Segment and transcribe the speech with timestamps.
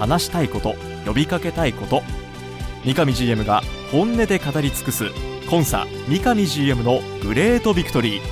[0.00, 2.02] 話したいこと呼びかけたいこと。
[2.86, 5.10] 三上 GM が本音で語り尽くす
[5.50, 8.22] コンサ三上 GM のグレートビクトリー。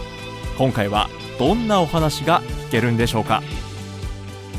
[0.57, 3.43] 今回はどんなお話が聞けるんでしょうか。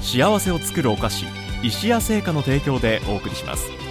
[0.02, 1.26] 幸せを作るお菓子
[1.64, 3.89] 石屋製菓の提供でお送りします。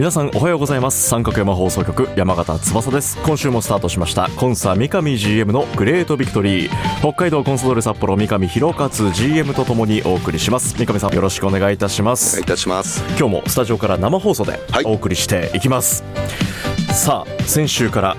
[0.00, 1.10] 皆さんおはようございます。
[1.10, 3.18] 三角山放送局山形翼です。
[3.18, 4.30] 今週もスタートしました。
[4.30, 10.74] コンサ三上 GM のグレートビクトリー北海道コンソドーレ札幌三上弘勝 GM とともにお送りします。
[10.78, 12.30] 三上さんよろしくお願いいたします。
[12.30, 13.04] お願いいたします。
[13.18, 14.84] 今日もスタジオから生放送ではい。
[14.86, 16.02] お送りしていきます、
[16.94, 18.16] さあ先週から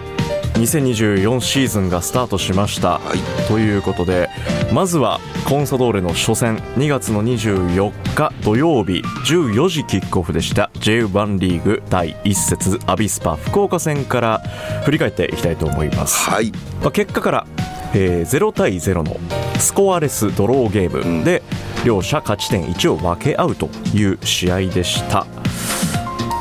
[0.61, 3.47] 2024シーズンがスタートしました、はい。
[3.47, 4.29] ということで
[4.71, 10.69] まずはコンサドーレの初戦2月の24日土曜日14時キックオフでした。
[10.75, 14.39] J1 リーグ第1節アビスパ福岡戦から
[14.85, 16.51] 振り返っていきたいと思います、はい。
[16.81, 17.47] まあ、結果から、
[17.93, 19.17] えー0対0の
[19.59, 21.43] スコアレスドローゲームで、
[21.85, 25.25] 両者勝ち点1を分け合うという試合でした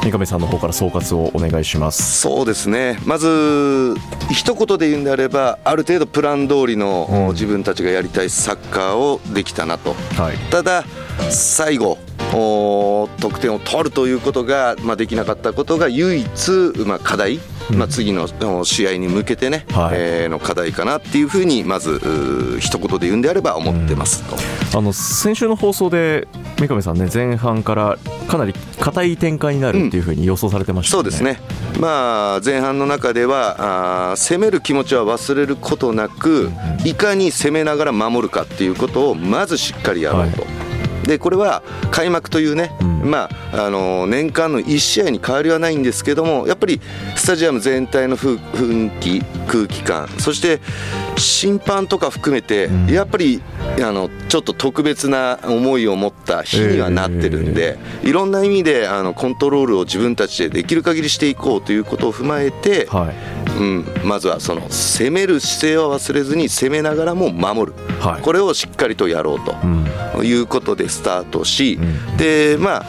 [0.03, 2.21] 三上さんの方から総括をお願いします。
[2.21, 2.99] そうですね。
[3.05, 3.95] まず
[4.31, 7.33] 一言で言うんであればある程度プラン通りの、うん。
[7.33, 9.95] 自分たちがやりたいサッカーをできたなと。
[10.17, 10.39] はい。
[10.51, 10.85] ただ
[11.31, 16.51] 最後お得点を取るということが、まあ、できなかったことが唯一、
[16.87, 17.77] まあ、課題、うん。
[17.79, 18.29] まあ、次の
[18.59, 19.95] お試合に向けてね、はい。
[19.97, 21.99] えーの課題かなっていうふうにまず
[22.61, 26.29] 一言で言うんであれば思ってますと、あの先週の放送で
[26.59, 31.41] 三上さんね前半からかなり硬い展開になるっていうふうに予想されてましたよね、そうですね、
[31.81, 36.51] まあ、前半の中ではあー攻める気持ちは忘れることなく、
[36.85, 40.70] いかに攻めながら守るかっていうことをまずしっかりやろうと。
[41.05, 43.11] でこれは開幕というね、うん。
[43.11, 46.81] まああの年間の1試合に変わりはないんですけどもやっぱり
[47.17, 50.61] スタジアム全体の雰雰囲気空気感そして
[51.17, 52.87] 審判とか含めて、うん。
[52.87, 53.43] やっぱり
[53.83, 68.23] あのちょっと特別な思いを持った日にはなってるんで、いろんな意味であのコントロールを自分たちでできる限りしていこうということを踏まえて、はいうん、まずはその攻める姿勢は忘れずに攻めながらも守る、はい。
[68.23, 69.55] これをしっかりとやろうと。
[69.63, 70.25] うん。
[70.25, 72.17] いうことでスタートし、うん。
[72.17, 72.85] でまあ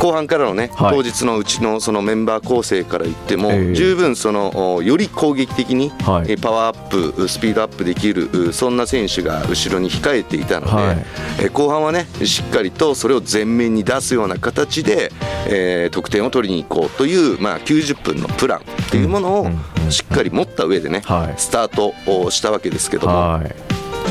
[0.00, 0.96] 後半からのね、はい。
[0.96, 3.74] 当日のうちのそのメンバー構成から言っても、ええ。
[3.74, 6.32] 十分そのおより攻撃的に、はい。
[6.32, 11.06] えパワーアップスピードアップできるうそんな選手が後ろに控えていたので、はい。
[11.42, 15.12] え後半はねしっかりとそれを前面に出すような形で、
[15.46, 19.50] えー得点を取りに行こうという、まあ、90分のプランっていうものを
[19.88, 21.34] しっかり持った上でね、はい。
[21.36, 23.14] スタートをしたわけですけども。
[23.14, 23.54] はい。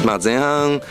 [0.06, 0.82] まあ、前半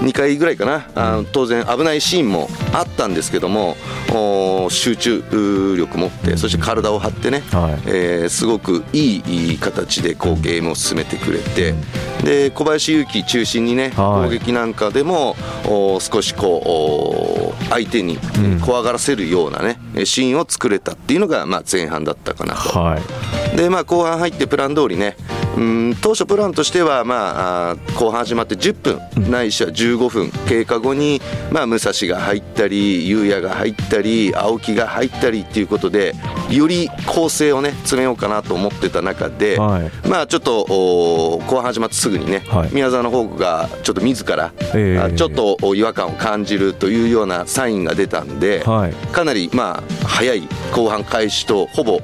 [0.00, 3.76] 2回ぐらいかな、あの当然危ないシーンもあったんですけども
[4.14, 7.82] お集中力持ってそして体を張ってね、はい。
[7.86, 9.16] えーすごくい
[9.54, 11.74] い形でこうゲームを進めてくれて、
[12.22, 14.28] で小林勇輝中心にね、はい。
[14.28, 15.34] 攻撃なんかでも
[15.66, 18.60] お少しこうお相手にうん。
[18.60, 22.78] 怖がらせるようなねシーンを作れたっていうのがまあ前半だったかなと。
[22.78, 23.56] はい。
[23.56, 25.16] でまあ、後半入ってプラン通りね、
[25.56, 31.20] うん当初プランとしては、まあ、後半始まって10分、ないしは15分経過後に、
[31.50, 36.14] まあ、武蔵が入ったり、優也が入ったり、青木が入ったりっていうことで、
[36.50, 40.08] より構成をね、詰めようかなと思ってた中で、はい。
[40.08, 42.70] まあ、ちょっとお後半始まってすぐにね、はい。
[42.72, 44.98] 宮沢の方がちょっと自ら、ええ。
[44.98, 48.92] あちょっとお違和感を感じるというようなサインが出たんで、はい。
[49.12, 50.42] かなりまあ早い
[50.72, 52.00] 後半開始とほぼ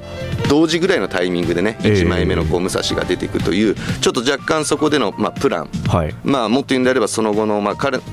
[0.49, 1.91] 同時ぐらいのタイミングでねええ。
[1.93, 5.69] 1枚目のこう武蔵が出ていくというちょっと若干そこでのまあプラン。
[5.87, 6.15] はい。
[6.23, 8.03] まあもっと言うんであればその後のまあ彼の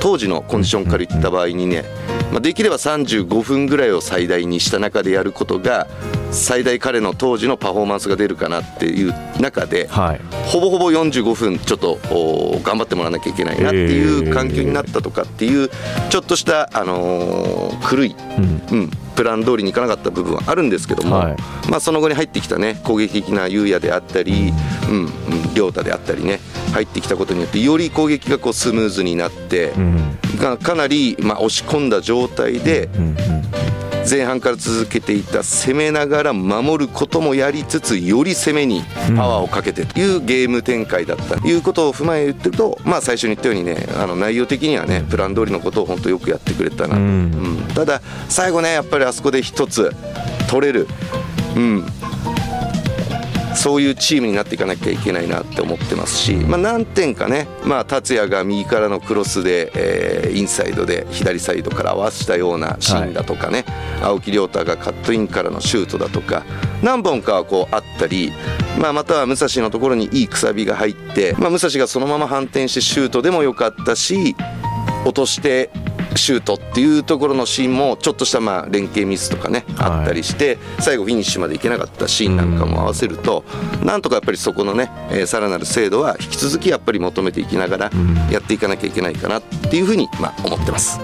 [0.00, 1.84] 当時のコンディションから言った場合にね
[2.30, 5.86] まあできれば35分ぐらいを最大にした中でやることが
[6.30, 10.20] 最大彼の当時のパフォーマンスが出るかなっていう中ではい。
[10.46, 15.70] ほぼほぼ45分ちょっとお頑張ってもらわなきゃいけないなっていう環境になったとかっていう
[16.10, 18.78] ちょっとした、あのー狂い、うん。
[18.78, 21.36] うん、プラン通りにいかなかった部分はあるんですけども、はい。
[21.68, 24.52] まあ、その後に入ってきたね攻撃的な優也であったり、
[24.88, 26.38] うんうん、亮太であったりね
[26.72, 30.18] 入ってきたことによってより攻撃がこうスムーズになって、うん。
[30.38, 33.57] がかなり、まあ、押し込んだ状態でうんうん
[34.08, 38.82] 前半から続けていた攻めながら守ることもやりつつより攻めに
[39.16, 41.40] パワーをかけてというゲーム展開だった。
[41.40, 47.68] ということを踏まえてると、まあ、最初に言ったようにねあの内容的にはねプラン通りのことを本当よくやってくれたなと、うん。
[47.74, 49.92] ただ最後ねやっぱりあそこで一つ
[50.48, 50.88] 取れる、
[51.56, 51.86] うん、
[53.58, 63.64] そういうチームになっていかなきゃいけないなって思ってますし、まあ、何点かね、まあ、達也が右からのクロスで、えー、インサイドで左サイドから合わせたようなシーンだとかね、
[64.00, 66.44] はい、青木亮太がカットインからのシュートだとか
[66.84, 68.32] 何本かはこうあったり、
[68.80, 74.36] まあ、または武蔵のところにいいくさびが入って、まあ、武蔵がそのまま反転してシュートでもよかったし
[75.04, 75.70] 落として
[76.16, 83.44] シュートっていうところのシーンもちょっとしたまあ連携ミスとかねあったりして最後フィニッシュまでいけなかったシーンなんかも合わせると
[83.84, 84.90] なんとかやっぱりそこのね
[85.26, 87.90] さらなる精度は引き続きやっぱり求めていきながら
[88.30, 91.00] やっていかなきゃいけないかなっていうふうにまあ思ってます。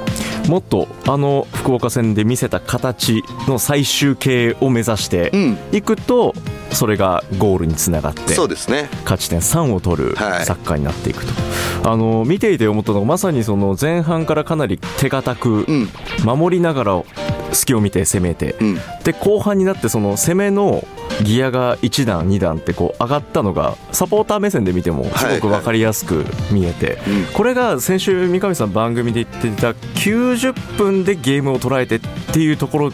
[0.48, 5.32] もっとあの福岡戦で見せた形の最終形を目指して
[5.72, 6.34] いくと、
[6.75, 8.88] それがゴールにつながってそうですね。
[9.05, 10.23] 勝ち点3を取るサ
[10.55, 15.67] ッカーになっていくと、はい、あの見ていて思ったのがまさにその前半からかなり手堅く
[16.25, 17.03] 守りながら
[17.53, 18.75] 隙を見て攻めて、うん、
[19.05, 20.87] で後半になってその攻めの
[21.23, 26.99] ギアが1段2段ってこう上がったのがサポーター目線で見てもすごく分かりやすく見えて、
[27.35, 32.00] これが先週三上さん番組で言ってた90分でゲームを捉えてっ
[32.32, 32.93] ていうところ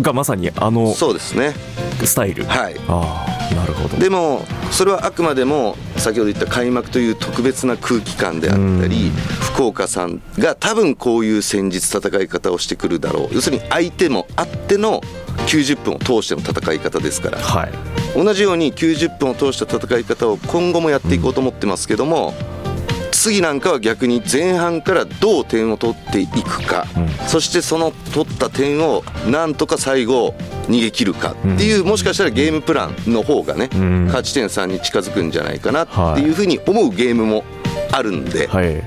[0.00, 1.54] がまさにあのそうですね
[2.06, 2.44] スタイル。
[2.44, 2.76] はい。
[2.88, 3.96] あなるほど。
[3.96, 9.10] でもそれはあくまでも先ほど言った開幕という特別な空気感であったり、
[9.54, 13.34] 福岡さんが多分こういう戦術戦い方をしてくるだろう。
[13.34, 15.00] 要するに相手もあっての
[15.46, 17.72] 90分を通しての戦い方ですから、はい、
[18.14, 22.34] 同じように90分を通した戦い方を今後もやっていこうと思ってますけども、
[23.20, 30.32] 次なんかは逆に前半からどう点を取っていくか、うん、そしてその取った点をなんとか最後
[30.68, 33.68] 逃げ切るかっていう、もしかしたらゲームプランの方がね、
[34.06, 37.44] 勝ち点3に近づくんじゃないかなっていうふうに思うゲームも
[37.92, 38.82] あるんで、はい、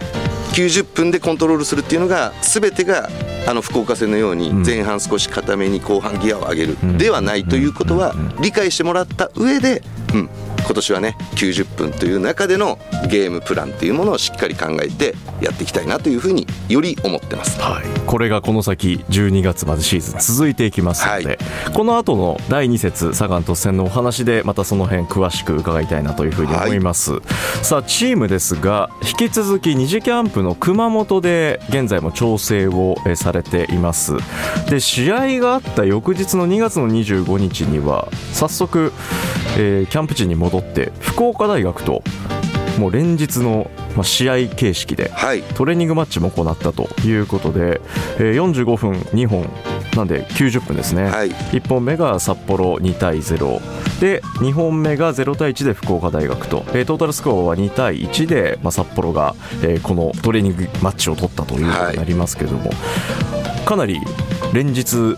[0.53, 3.09] 90分でコントロールするっていうのが全てが
[3.47, 9.83] あの福岡戦のように前半少し固めに後半ギアを上げるではないということは理解してもらった上で、
[10.13, 10.30] うん、
[10.65, 12.80] 今年はね90分という中での
[13.10, 21.33] ゲームプランというものをしっかり考えてやっていきたいなというふうにより思ってます、はい、これがこの先12月までシーズン続いていきますので、は
[21.71, 27.21] い、この後の第2節サガン突戦のお話でまたその辺詳しく伺いたいなというふうに思います、はい、
[27.63, 34.13] さあチームですが引き続き二次キャンプの熊本で現在も調整をされています。
[34.69, 38.91] で試合があった翌日の2月の25日には早速、
[39.57, 42.03] えー、キャンプ地に戻って福岡大学と
[42.77, 43.69] もう連日の
[44.01, 45.11] 試合形式で
[45.55, 47.81] トレーニングマッチも行ったということで、
[48.17, 49.47] え45分2本
[49.95, 53.59] なんで90分ですね、はい、1本目が札幌2対0
[53.99, 62.75] で2本目が0対1で福岡大学と、えー、トータルスコアは2対1で、まあ、札幌が、えー、このトレーニングマッチを取ったということになりますけれども、は
[63.63, 63.99] い、かなり
[64.53, 65.15] 連日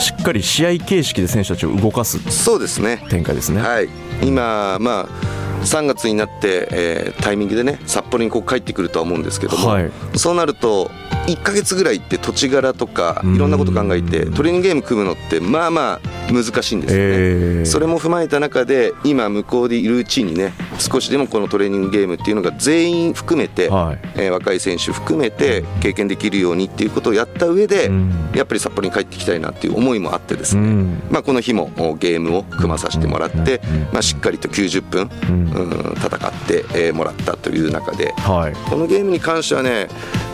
[0.00, 3.04] しっかり試合形式で選手たちを動かすそうですね。
[3.10, 3.60] 展開ですね。
[3.60, 3.88] はい、
[4.22, 10.90] 今、まあ3月になって、えー、タイミングでね札幌にこう帰ってくるとは思うんですけども、はい、そうなると
[11.28, 27.90] 1か月ぐらいって土地柄とかいろんなこと考えてトレーニングゲーム組むのってまあまあ難しいんですよね、えー、それも踏まえた中で今向こうでいるうちにね少しでもこのトレーニングゲームっていうのが全員含めて、はい、えー、若い選手含めて経験できるようにっていうことをやった上で、
[28.34, 33.60] やっぱり札幌に帰ってきたいなっていう思いもあってですね、まあ、この日もゲームを組まさせてもらって、
[33.92, 36.32] まあ、しっかりと90分、うん、戦っ
[36.72, 39.88] てもらったという中で、はい、このゲームに関してはね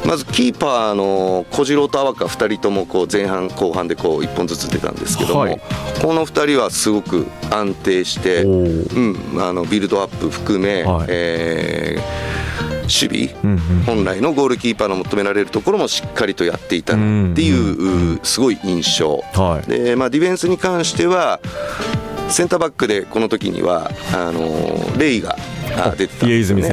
[0.07, 5.61] まずキーパーの小次郎と阿若2人ともこう前半後半でこう1本ずつ出たんですけども、はい、
[6.03, 12.45] この2人はすごく安定して、うん、あのビルドアップ含め、はい、えー
[12.85, 17.03] 守備、うんうん、本来のゴールキーパーの求められるところもしっかりとやっていたって
[17.43, 21.41] いうすごい印象、はい、でまあ、ディフェンスに関しては
[22.29, 25.37] センターバックでこの時にはあのレイが
[25.97, 26.69] 出てたんですよね。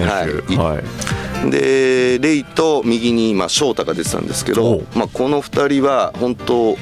[0.58, 1.50] はい。
[1.50, 6.78] でレイと右に今翔太が出てたんですけど、まあ、この2人は本当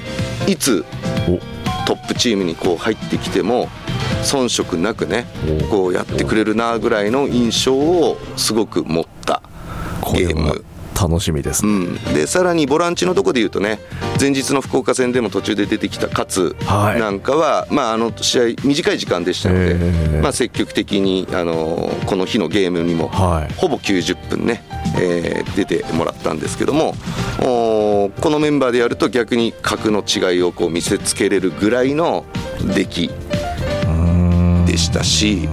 [0.48, 0.84] いつ
[1.88, 3.70] トップチームにこう入ってきても
[4.24, 5.26] 遜色なくね
[5.70, 9.42] こうやってくれるなぐらいの印象をすごく持った
[10.14, 10.66] ゲーム
[11.00, 13.80] 楽しみです、ね、うん、でさらにボランチのとこでいうとね
[14.20, 19.76] 前日の福岡戦でも途中で出てきた勝なんかは、はい、まあ、あの試合短い時間でしたので、
[20.22, 23.10] まあ、積極的にあのこの日のゲームにも、
[23.58, 24.64] ほぼ90分ね、
[25.00, 26.94] えー出てもらったんですけども
[27.42, 32.26] おーこのメンバーでやると逆に格の違いをこう見せつけれるぐらいの
[32.76, 33.10] 出来
[34.66, 35.50] でしたし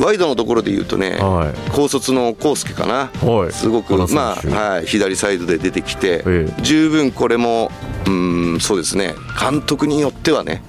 [0.00, 3.52] ワイドのところで言うとね、は高卒の康介かな、はい。
[3.52, 6.62] すごく、まあ手はい、左サイドで出てきて、ええ。
[6.62, 7.70] 十分これも、
[8.06, 10.62] うん、そうですね、監督によってはね、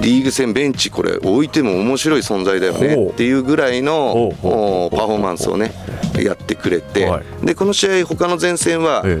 [0.00, 5.72] リーグ戦、ベンチ、これ、置いても面白い存在だよねっていうぐらいのパフォーマンスをね、
[6.18, 7.46] やってくれて、はい。
[7.46, 9.20] でこの試合、他の前線は、え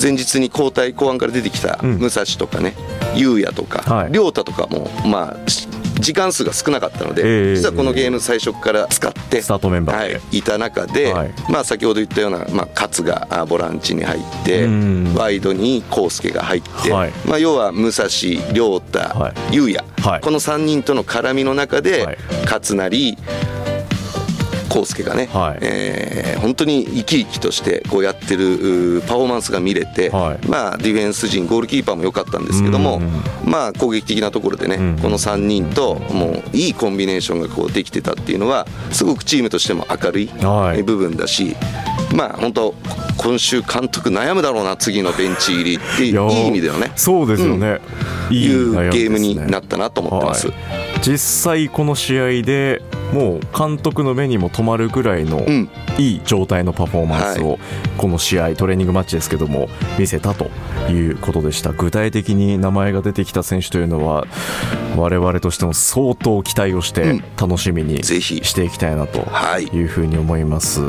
[0.00, 1.98] 前日に交代後半から出てきたうん。
[1.98, 2.74] 武蔵とかね、
[3.14, 4.12] 優也とか、はい。
[4.12, 5.63] 亮太とかも、まあ、し
[6.00, 7.56] 時間数が少なかったので、ええ。
[7.56, 10.14] 実はこのゲーム、最初から使って、スタートメンバーで。
[10.14, 11.34] はい、いた中で、はい。
[11.48, 17.12] まあ、先ほど言ったような、まあ、勝があボランチに入ってうん、ワイドに康介が入って、はい。
[17.26, 18.08] まあ、要は武蔵、
[18.52, 19.54] 亮太、はい。
[19.54, 20.20] 優也、はい。
[20.20, 22.18] この3人との絡みの中で、はい。
[22.44, 23.16] 勝成、
[24.68, 25.58] 康介がね、はい。
[25.62, 30.46] えー本当に生き生きとしてこうやってるパフォーマンスが見れて、はい。
[30.46, 40.82] まあ、ディフェンス陣ゴールキーパーも良かったんですけども、うんまあ、攻撃的なところでね、うんこの3人ともういいコンビネーションがこうできてたっていうのはすごくチームとしても明るいはい。
[40.82, 41.56] 部分だし、
[42.14, 42.74] まあ本当
[43.16, 46.92] 今週監督悩むだろうな次のベンチ入りっていういい意味でのね。
[46.96, 47.80] そうですよね、
[48.30, 49.02] いいいう悩みですね。
[49.02, 50.48] ゲームになったなと思ってます。
[50.48, 50.56] はい。
[51.02, 52.82] 実際この試合で
[53.14, 55.70] もう監督の目にも留まるぐらいのうん。
[55.96, 57.60] いい状態のパフォーマンスを
[57.98, 60.46] この試合トレーニングマッチですけども見せたと
[60.90, 61.72] いうことでした。
[61.72, 64.26] 具体的に名前が出てきた選手というのは
[64.96, 68.40] 我々としても相当期待をして楽しみにぜひ。
[68.44, 69.64] していきたいなとはい。
[69.64, 70.80] いうふうに思います。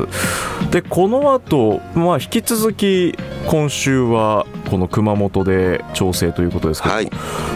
[0.72, 3.16] でこの後、まあ引き続き
[3.46, 7.10] 今週はこの熊本で調整ということですけども、はい。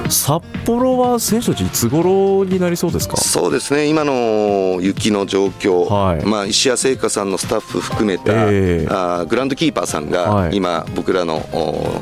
[0.10, 3.18] 札幌は選手たちいつ頃になりそうですか？
[3.18, 3.88] そうですね。
[3.88, 6.26] 今の雪の状況、はい。
[6.26, 8.88] まあ、石谷製菓さんのスタッフ含めた、ええ。
[8.90, 10.56] あーグラウンドキーパーさんがはい。
[10.56, 12.02] 今、僕らのお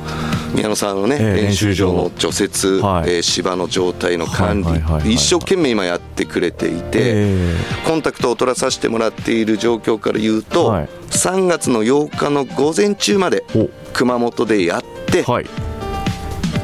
[0.56, 3.10] 宮野さんのね、ええ練習場の除雪、はい。
[3.16, 4.64] えー芝の状態の管
[5.04, 10.90] 理、一生懸命今やってくれていて、えコンタクトを取らさせてもらっている状況から言うと、はい。
[11.10, 13.70] 3月の8日の午前中までお。
[13.94, 14.87] 熊本でやって、
[15.24, 15.46] はい。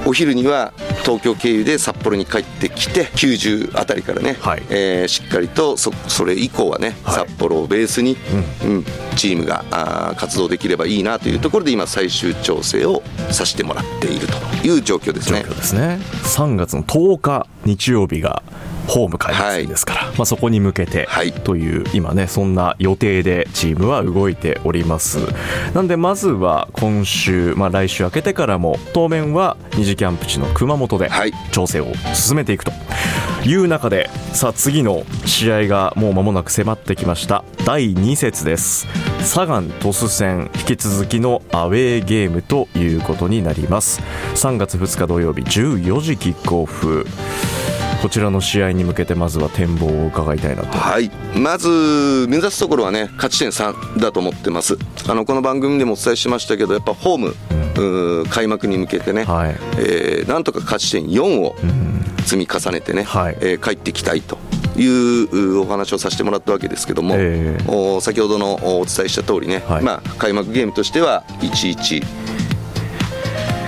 [0.05, 4.63] お昼には東京経由で札幌に帰ってきて90あたりからね、はい。
[4.69, 7.15] えーしっかりとそそれ以降はね、はい。
[7.27, 8.17] 札幌をベースに、
[8.65, 8.85] うん。
[9.15, 14.33] チームがあー活動できればいいなというところで今最終調整をさせてもらっていると
[14.67, 15.41] いう状況です状ね。
[15.47, 15.99] 況ですね。
[16.23, 18.43] 3月の10日日曜日が
[18.87, 21.31] ホーム開幕戦ですから、まあ、そこに向けてはい。
[21.31, 25.19] という今ねそんな予定でチームは動いております。
[25.73, 31.33] なんでまずは今週、まあ、来週明けてからも当面は二次キャンプ地の熊本ではい。
[31.51, 32.71] 調整を進めていくと
[33.45, 37.43] いう中でさあ次の試合がもう間もなく迫ってきました。
[37.65, 38.87] 第2節です。
[39.21, 44.01] サガン鳥栖戦引き続きのアウェーゲームということになります。
[44.35, 47.05] 3月2日土曜日14時キックオフ
[48.03, 50.77] こちらの試合に向けてまずは展望を伺いたいなと。
[50.77, 54.77] はい、まず目指すところはね勝ち点3だと思ってます。
[55.07, 59.55] あのこの番組でもお伝えしましたけどやっぱホーム、うー開幕に向けてね、はい。
[59.77, 61.55] えーなんとか勝ち点4を
[62.25, 63.37] 積み重ねてね、はい。
[63.39, 64.37] えー帰ってきたいと
[64.75, 67.63] いううお話をさせてもらったわけですけども、ええ。
[67.69, 69.81] お先ほどのおお伝えした通りね、はい。
[69.81, 72.03] まあ、開幕ゲームとしては1-1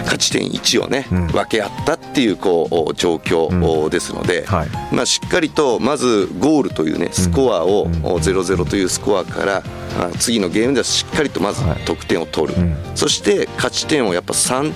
[0.05, 1.27] 勝ち点1をね、うん。
[1.27, 4.69] 分け合ったっていうこう状況ですので、はい。
[4.93, 7.91] まあ、しっかりとまずゴールというねスコアをうん。
[7.93, 9.63] 0-0というスコアから
[9.99, 11.79] あ次のゲームではしっかりとまずはい。
[11.85, 12.75] 得点を取る、うん。
[12.95, 14.71] そして勝ち点をやっぱ3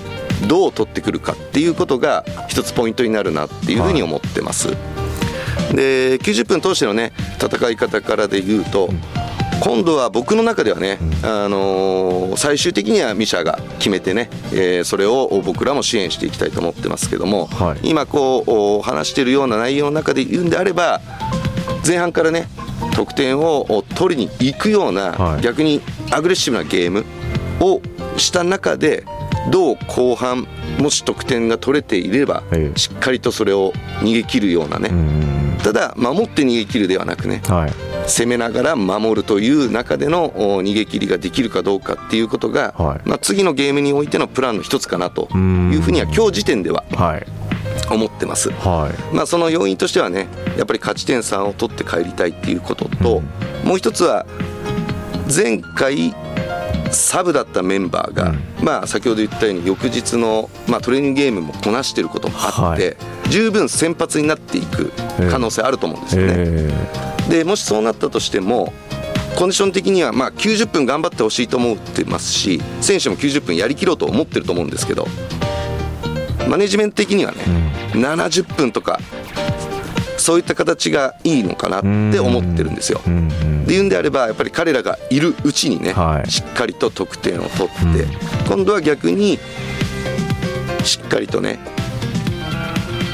[0.47, 4.69] どう取ってくるかっていうことが一つポイントになるなっていうふうに思ってます。
[5.73, 8.89] で90分通してのね戦い方からで言うと、
[9.61, 17.89] 今度は僕の中ではね、あのー最終的にはミシャが決めてね、えーそれを僕らも支援していきたいと思ってますけども、はい。
[17.89, 21.01] 今こうお話しているような内容の中で言うんであれば
[21.85, 22.47] 前半からね
[22.95, 25.41] 得点を取りに行くような、はい。
[25.41, 27.05] 逆にアグレッシブなゲーム
[27.59, 27.81] を
[28.17, 29.03] した中で
[29.51, 30.47] どう後半
[30.79, 32.79] もし得点が取れていれば、ええ。
[32.79, 37.71] しっかりとそれを逃げ切るようなね、うんただ守って逃げ切るではなくねはい。
[38.09, 43.07] 攻めながら守るという中でのお逃げ切りができるかどうかっていうことが、はい。
[43.07, 45.71] まあ、次のゲームにおいてのプランの一つかなとん。
[45.73, 47.25] いうふうには今日時点でははい。
[47.91, 48.49] 思ってます。
[48.51, 49.15] はい。
[49.15, 53.21] まあ、その要因としてはねやっぱり勝ち点3を取って帰りたいっていうことと、
[53.63, 54.25] もう一つは
[55.33, 56.13] 前回
[56.91, 62.97] サブだったメンバーが、まあ、先ほど言ったように翌日の、まあ、トレーニングゲームもこなしていることもあって、
[63.29, 64.91] 十分先発になっていく
[65.29, 66.33] 可能性あると思うんですよね。
[66.37, 68.73] えでもしそうなったとしても
[69.37, 75.05] コンディション的にはまあ90分頑張ってほしいと思ってますし選手も90分やりきろうと思ってると思うんですけど
[76.49, 77.37] マネジメント的にはね、
[77.93, 78.99] うん、70分とか
[80.19, 83.01] そういった形がいいのかなって思ってるんですよ。
[83.65, 88.07] でいうんであればやっぱり彼らがいるうちにね、はい、しっかりと得点を取って、
[88.47, 89.39] 今度は逆に
[90.83, 91.59] しっかりとね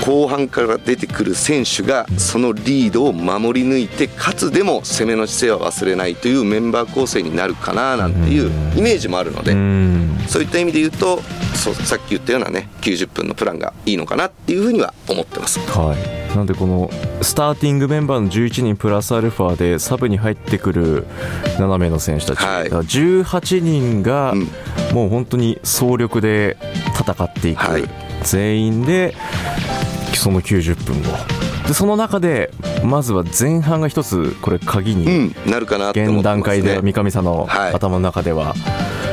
[0.06, 9.54] 後半から出てくる選手がそのリードを守り抜いてかつでも攻めの姿勢は忘れないというメンバー構成になるかななんていうイメージもあるので
[10.28, 11.22] そういった意味で言うと
[11.86, 15.60] さっき言ったようなね90分のプランがいいのかなっていうふうには思ってます。
[15.60, 16.36] はい。
[16.36, 16.90] なんでこの
[17.22, 21.06] スターティングメンバーの11人プラスアルファでサブに入ってくる
[21.58, 24.34] 7名の選手たち、はい、18人が
[24.94, 26.58] もう本当に総力で
[27.00, 27.84] 戦っていく、はい、
[28.24, 29.16] 全員で
[30.18, 31.46] その90分を。
[31.68, 32.52] でその中で
[32.84, 38.54] まずは前半が一つこれ鍵に、なるかな現段階で三上さんの頭の中では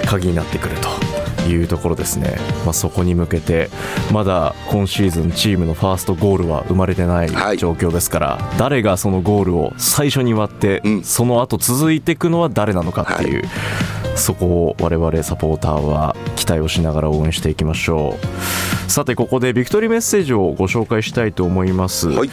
[0.07, 1.03] 鍵になってくると。
[1.49, 3.69] いうところですね、まあ、そこに向けて
[4.13, 18.43] まだ今シーズンチームのファーストゴールは生まれてない状況ですから、はい、誰がそのゴールを最初に割って、うん、その後続いていくのは誰なのかっていう、はい、そこを我々サポーターは期待をしながら応援していきましょう。
[18.91, 22.31] さてここでビクトリーメッセージをご紹介したいと思います、はい、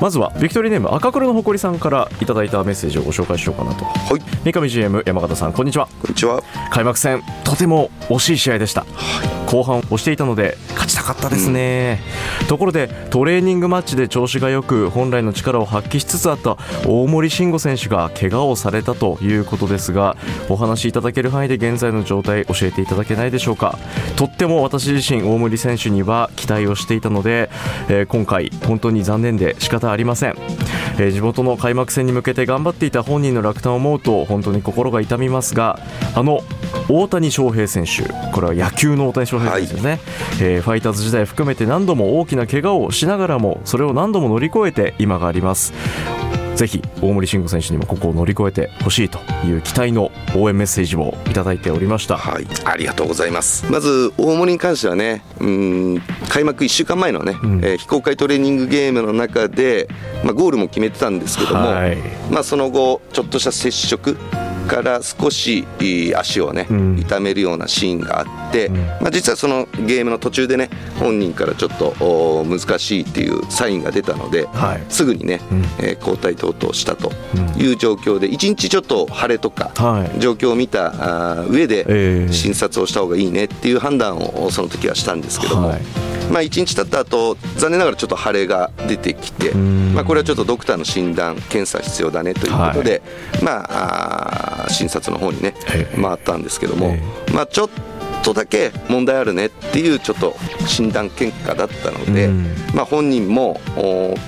[0.00, 5.86] まずはビクトリーネーム赤黒の誇りさんからいただいたメッセージをご紹介しようかなと、はい、三上 GM 山形さんこんにちは。
[6.00, 6.42] こんにちは。
[6.72, 8.86] 開幕戦とても惜しい試合でした、は
[9.46, 10.56] い、後半押していたので
[11.14, 12.00] かったですね、
[12.42, 20.16] うん、ところでトレーニングマッチで調子がよく本来の力を発揮しつつあった大森慎吾選手が怪我をされたということですが
[20.48, 23.78] お話しいただける範囲で現在の状態教えていただけないでしょうか。
[24.16, 27.50] とっても私自身大森選手には期待をしていたので、
[27.88, 30.34] えー、今回本当に残念で仕方ありません、
[30.98, 35.78] えー、地元の開幕戦に向けて頑張っていた本人の落胆を思うと本当に心が痛みますが
[36.14, 36.40] あの
[36.88, 38.02] 大谷翔平選手
[38.32, 40.00] これは野球の大谷翔平選手ですね、はい、
[40.40, 45.72] えー、ファイターズ時代含めて何度も大きな怪我をしながらもそれを何度も乗り越えて今があります。
[46.56, 53.70] ぜひ大森慎吾選手にもここを乗り越えてほしいという期待の応援メッセージをいただいておりました、はい、ありがとうございます。
[53.70, 59.88] まず大森に関してはねうん開幕1週間前のね、うん、えー、非公開トレーニングゲームの中で、
[60.24, 61.96] まあ、ゴールも決めてたんですけども、はい、
[62.30, 64.16] まあ、その後ちょっとした接触
[64.72, 65.66] から少し
[66.16, 66.66] 足をね、
[66.98, 68.70] 痛めるようなシーンがあって、
[69.02, 75.40] まあ、実はそのゲームの途中でね本人からちょっと難しいっていうサインが出たので、はい、すぐにね、
[75.78, 77.12] えー、交代等々したと
[77.58, 79.72] いう状況で1日ちょっと晴れとか、
[80.18, 85.68] 状況を見た上で診察をした方がいいねっていう判断をその時はしたんですけども。
[85.68, 86.12] はい。
[86.30, 93.02] まあ、1日経った後残念ながらちょっと腫れが出てきて、まあ、これはちょっとドクターの診断検査必要だねということで、
[93.34, 95.54] はい、まあ、あ診察の方にね
[96.00, 96.94] 回ったんですけども、
[97.34, 97.70] まあ、ちょっ
[98.22, 100.34] とだけ問題あるねっていうちょっと
[100.66, 102.28] 診断結果だったので、
[102.74, 103.60] まあ、本人も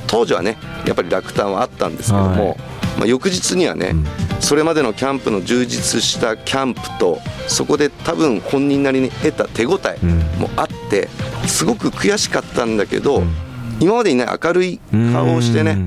[0.06, 2.58] 当時はねやっぱり落胆はあったんですけども、はい。
[2.98, 4.04] まあ、翌日にはね、うん、
[4.40, 7.18] それまでのキャンプの充実したキャンプと
[7.48, 9.98] そこで多分本人なりに得た手応え
[10.38, 11.08] もあって
[11.46, 13.32] すごく悔しかったんだけど、うん、
[13.80, 14.78] 今までにない明るい
[15.12, 15.78] 顔をしてね、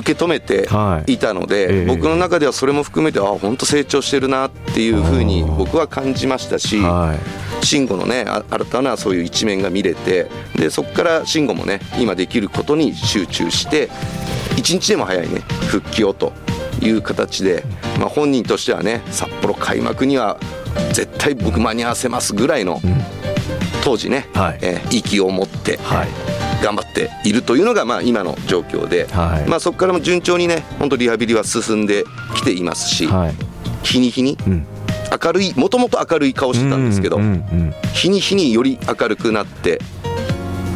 [0.00, 0.68] 受け止めて
[1.06, 1.18] い。
[1.18, 1.84] たので、はいえ。
[1.84, 6.80] ー、僕の中ではそれも含めてあ本当成長してるなっていうふうに僕は感じましたし。
[7.62, 13.90] 慎吾のね新たなそういう一面が見れてでそこから慎吾もね今できることに集中して
[14.56, 16.32] 1日でも早いね復帰をと
[16.80, 17.64] いう形で、
[17.98, 20.38] まあ、本人としてはね札幌開幕には
[20.92, 22.80] 絶対僕間に合わせますぐらいの、
[23.82, 32.04] 当時ね、はい、えー、意気を持って、はい頑張っているというのがまあ今の状況で、はい、まあ、そこからも順調にね本当リハビリは進んで
[32.36, 33.34] きていますし、はい、
[33.82, 34.36] 日に日に
[35.24, 37.18] 明るいもともと明るい顔してたんですけど、
[37.94, 39.80] 日に日により明るくなって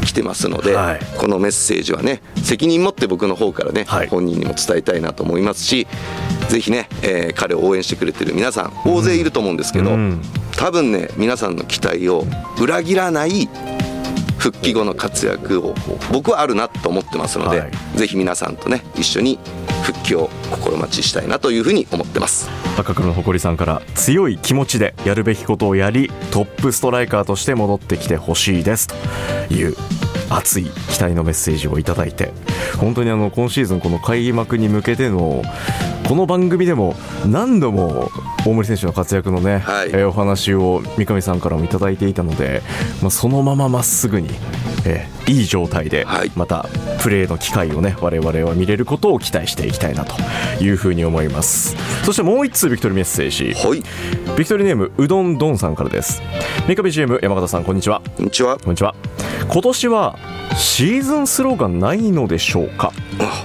[0.04, 5.86] 来てますので、はい、このメッセージはね責任持って僕の方からね、はい、本人にも伝えたいなと思いますし
[6.48, 10.22] ぜひね、えー、彼を応援してくれてる皆さん大勢いると思うんですけど、うん、
[10.56, 12.24] 多分ね皆さんの期待を
[12.60, 13.48] 裏切らない
[14.44, 15.74] 復帰後の活躍を
[16.12, 19.38] 僕はあるなと思ってますので、はい、ぜひ皆さんとね一緒に
[19.84, 22.50] 復帰を心待ちしたいなというふうに思ってます。
[22.78, 28.88] 赤黒の誇りさんから強い気持ちでやるべきことをやりトップストライカーとして戻ってきてほしいです。
[29.48, 29.74] という
[30.30, 32.32] 熱い期待のメッセージをいただいて
[32.78, 35.42] 本当にあの今シーズンこの開幕に向けての
[36.08, 36.94] この番組でも
[37.26, 38.10] 何度も
[38.46, 42.62] 大森選手の活躍のね、はい、えお話を三上さんからもいただいていたので、
[43.00, 44.28] まあ、そのまままっすぐに
[44.84, 46.32] えーいい状態ではい。
[46.36, 46.66] また
[47.00, 50.14] プレーの機会をね我々は見れることを期待していきたいなと
[50.62, 51.76] いうふうに思います。
[52.04, 53.54] そしてもう一通ビクトリーメッセージ。
[53.54, 53.82] はい。
[54.36, 56.22] ビクトリーネームうどんどんさんからです。
[56.66, 58.02] 三上 GM 山形さんこんにちは。
[58.16, 58.58] こんにちは。
[58.58, 58.94] こんにちは
[59.48, 60.18] 今年は
[60.56, 62.92] シーズンスローがないのでしょうか？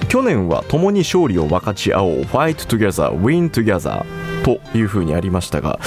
[0.08, 4.04] 去年は共に勝利を分かち合おう Fight together, win together
[4.44, 5.80] というふうにありましたが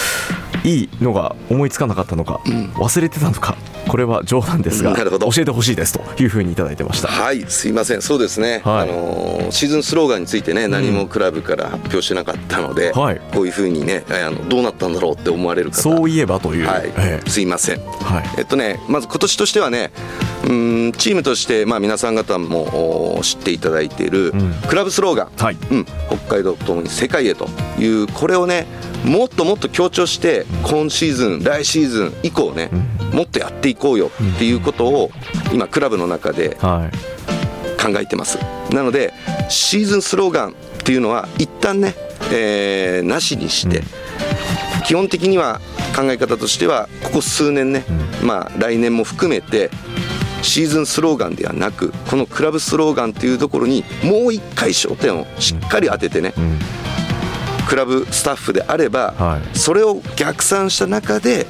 [0.64, 2.40] いいのが思いつかなかったのか、
[2.74, 3.56] 忘れてたのか
[3.88, 5.30] これは冗談ですがなるほど。
[5.30, 7.08] 教えてほしいですというふうにいただいてました。
[7.08, 8.02] はいすいません。
[8.02, 8.88] そうですね、はい。
[8.88, 13.20] あのーシーズンスローガンについてね何もクラブから発表しなかったので、はい。
[13.34, 15.82] こういうふうにねあのどうなったんだろうって思われる方。
[15.82, 17.80] そういえばという、はい、えすいません。
[17.80, 18.24] えはい。
[18.38, 19.90] えっとね、まず今年としてはね、
[20.44, 24.52] うーんチームとして、まあ、皆さん方もお知っていただいている、ん。
[24.68, 25.56] クラブスローガン、はい。
[25.70, 27.48] うん、北海道ともに世界へと
[27.78, 28.66] いう、これをね、
[29.04, 32.70] もっともっと強調して、今シーズン、来シーズン以降ね、
[33.12, 35.10] もっとやっていこうよっていうことを、
[35.52, 37.82] 今、クラブの中ではい。
[37.82, 38.38] 考えてます。
[38.70, 39.12] なので、
[39.48, 40.52] シーズンスローガンっ
[40.84, 41.94] ていうのは、一旦ね、
[42.32, 43.82] えーなしにして、
[44.84, 45.60] 基本的には
[45.96, 47.84] 考え方としてはここ数年ね、
[48.22, 49.70] まあ来年も含めて
[50.42, 56.32] シーズンスローガンではなくこのクラブスローガンというところにもう一回焦点をしっかり当ててね、ん
[57.72, 59.58] クラブスタッフであれば、はい。
[59.58, 61.46] それを逆算した中で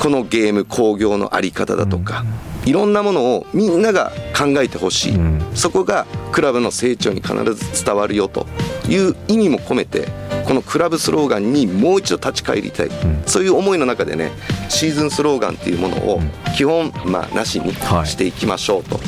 [0.00, 2.24] このゲーム興行のあり方だとか、
[2.64, 5.42] いろんなものをみんなが考えてほしい、うん。
[5.56, 8.46] そこがクラブの成長に必ず伝わるよと
[8.88, 10.06] いう意味も込めて
[10.46, 12.90] このクラブスローガンにもう一度立ち返りたい、
[13.26, 14.30] そういう思いの中でね
[14.68, 16.20] シーズンスローガンっていうものを
[16.56, 18.06] 基本まあなしにはい。
[18.06, 19.00] していきましょうと、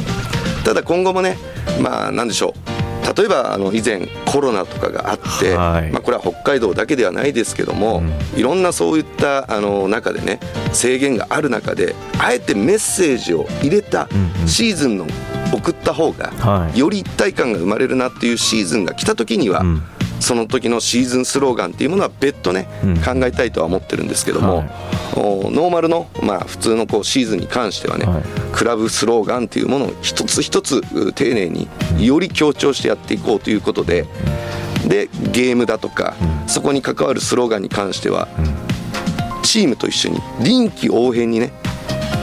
[0.65, 1.39] ただ今後もね
[1.81, 2.76] まあなんでしょう
[3.15, 5.91] 例えばあの以前コロナとかがあって、はい。
[5.91, 8.03] まあ、これは北海道だけではないですけども、
[8.37, 10.41] いろんなそういったあの中でね
[10.73, 14.49] 制限がある中であえてメッセージを入れたうんうん。
[14.49, 15.07] シーズンの
[15.53, 16.79] 送った方が、はい。
[16.79, 19.83] より一体感が生まれるなっていうシーズンが来た時には、うん。
[20.21, 22.97] その時のシーズンスローガンっていうものは別途ね、うん。
[22.97, 24.71] 考えたいとは思ってるんですけども、はい。
[24.95, 28.23] おノーマルの、まあ、普通のこうシーズンに関してはね、はい。
[28.53, 34.07] クラブスローガンっていうものを一つ一つう丁寧により強調してやっていこうということで、
[34.87, 36.15] でゲームだとか、
[36.47, 38.29] そこに関わるスローガンに関しては、
[39.43, 41.53] チームと一緒に臨機応変にね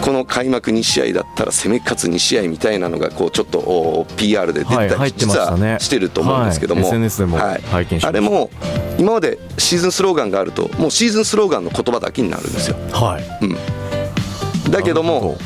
[0.03, 8.03] この開幕2試合だったら攻め勝つ2試合みたいなのがこうちょっとお PR で出たり、はい実はしてると思うんですけども、はい。
[8.03, 8.49] あれも
[8.97, 12.75] 今までシーズンスローガンがあるともうシーズンスローガンの言葉だけになるんですよ。
[12.91, 14.69] はい。
[14.69, 15.37] だけども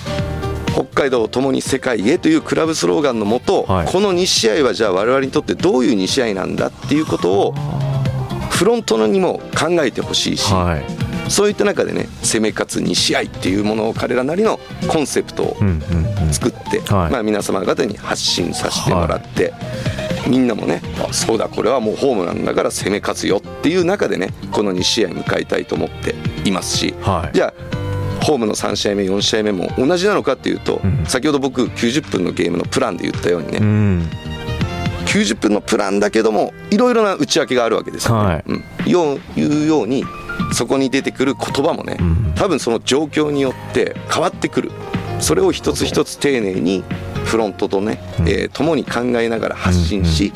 [0.74, 3.88] 北海道ともに世界へというクラブスローガンのもと、はい。
[3.88, 7.54] この2試合はじゃあ我々にとってどういう2試合なんだっていうことを
[8.50, 15.58] フロントにも考えてほしいし、はいそういった中でね攻め勝つ2試合っていうものを彼らなりのコンセプトを
[16.32, 17.12] 作って、はい。
[17.12, 19.54] まあ、皆様方に発信させてもらって、
[20.28, 26.16] みんなもねあそうだこれはもうホームなんだから攻め勝つよっていう中でねこの2試合迎えたいと思って
[26.48, 27.36] いますし、はい。
[27.36, 31.06] じゃあホームの3試合目4試合目も同じなのかっていうと、うん。
[31.06, 34.10] 先ほど僕90分のゲームのプランで言ったようにね、うん。
[35.06, 38.26] 90分のプランだけどもいろいろな内訳があるわけですよ、ね。
[38.26, 38.44] はい。
[38.48, 38.64] うん、
[39.38, 40.04] いうように
[40.54, 42.34] そこに出てくる言葉もね、ん。
[42.36, 44.72] 多分その状況によって変わってくる。
[45.20, 46.84] それを一つ一つ丁寧に
[47.26, 50.32] フロントとね、えー共に考えながら発信し、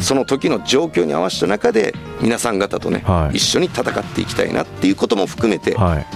[0.00, 3.36] その時の状況に合わせた中で皆さん方とね、はい。
[3.36, 6.06] 一緒に戦っていきたいなっていうことも含めて、はい。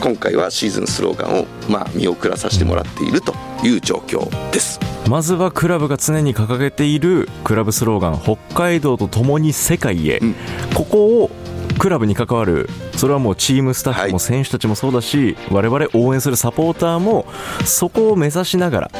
[0.00, 4.80] 今回はシーズンスローガンをまあ見送らさせてもらっているという状況です。
[5.08, 10.34] まずはクラブが常に掲げているクラブスローガン北海道と共に世界へ、うん。
[10.74, 11.30] ここを
[11.78, 14.12] クラブに関わるそれはもうチームスタッフはい。
[14.12, 17.26] も選手たちもそうだし、我々応援するサポーターも
[17.64, 18.90] そこを目指しながら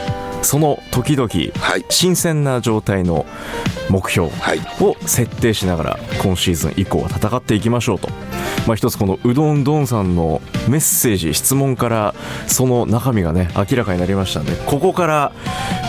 [0.43, 3.25] その時々はい、新鮮な状態の
[3.89, 4.61] 目標はい。
[4.81, 8.09] を設定しながら今シーズン以降は戦っていきましょうと、
[8.67, 12.15] まあ、一つこのうどんどんさんのメッセージ質問から
[12.47, 15.33] その中身がね明らかになりましたんでここから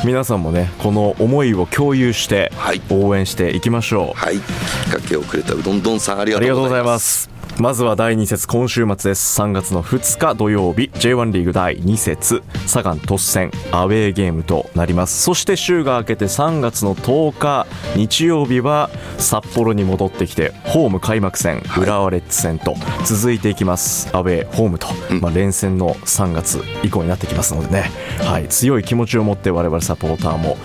[0.06, 2.82] 皆さんもねこの思いを共有してはい。
[2.90, 4.20] 応援していきましょう。
[4.20, 4.44] はい、きっ
[4.92, 7.00] かけをくれたうどんどんさんありがとうございま。
[7.00, 9.42] すまずは第2節今週末です。
[9.42, 15.24] 3月の2日土曜日 J1 リーグ第2節サガン突戦アウェーゲームとなります。
[15.24, 17.66] そして週が明けて3月の10日
[17.96, 21.84] 日曜日は札幌に戻ってきてホーム開幕戦はい。
[21.86, 24.10] 浦和レッズ戦と続いていきます。
[24.14, 25.22] アウェーホームと、うん。
[25.22, 27.90] まあ、連戦の3月以降になってきますのでね、
[28.20, 30.58] はい、強い気持ちを持って我々サポーターも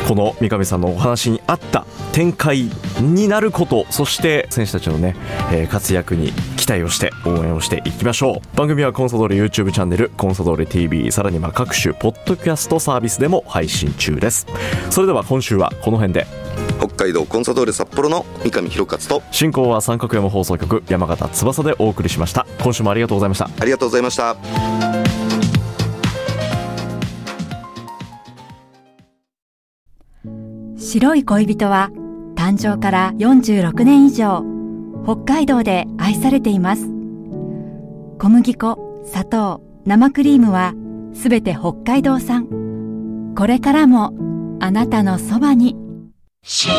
[0.00, 5.16] この三上さんのお話にあった展開になることそして選手たちのね、
[5.52, 8.56] えー活躍に期待をして応援をしていきましょう。
[8.56, 14.46] 番組はコンサドーレ YouTube チャンネルコンサドーレ TV さらには各種ポッドキャストサービスでも配信中です。
[14.90, 16.26] それでは今週はこの辺で。
[16.78, 22.46] 北海道コンサドーレ札幌の三上博勝と進行は三角山放送局山形翼でお送りしました。
[22.62, 23.48] 今週もありがとうございました。
[23.58, 25.01] ありがとうございました
[30.82, 31.90] 白い恋人は
[32.34, 34.44] 誕生から46年以上
[35.04, 36.88] 北海道で愛されています。
[38.18, 40.74] 小麦粉砂糖生クリームは
[41.14, 42.48] すべて北海道産。
[43.36, 44.12] これからも
[44.60, 45.76] あなたのそばに。
[46.42, 46.76] 白い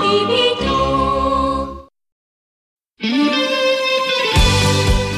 [0.00, 1.90] 恋人。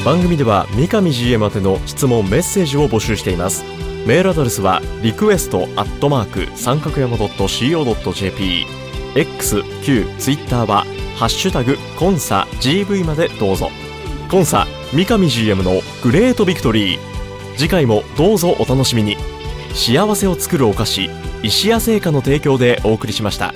[0.05, 3.65] 番組では三上 GM 宛ての質問メッセージを募集しています
[4.05, 8.65] メールアドレスはリクエストアットマーク三角山 .co.jp
[9.15, 10.85] X、Q、Twitter は
[11.17, 13.69] ハッシュタグコンサ GV までどうぞ。
[14.29, 16.99] コンサ三上 GM のグレートビクトリー。
[17.57, 19.17] 次回もどうぞお楽しみに。
[19.73, 21.09] 幸せを作るお菓子
[21.43, 23.53] 石屋製菓の提供でお送りしました。